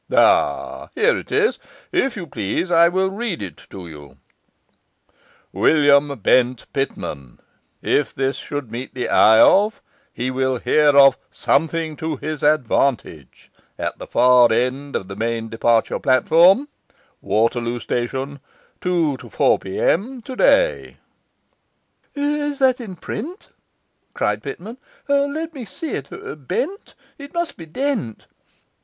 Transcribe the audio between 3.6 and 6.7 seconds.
to you: WILIAM BENT